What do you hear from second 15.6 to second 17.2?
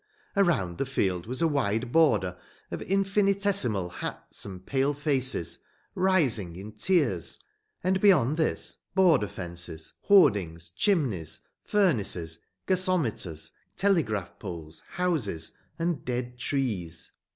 and dead trees.